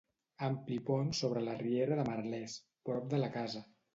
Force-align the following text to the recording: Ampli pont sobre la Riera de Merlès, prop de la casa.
Ampli 0.45 0.77
pont 0.87 1.11
sobre 1.17 1.43
la 1.49 1.53
Riera 1.59 1.99
de 2.01 2.07
Merlès, 2.09 2.57
prop 2.91 3.09
de 3.15 3.23
la 3.25 3.31
casa. 3.39 3.65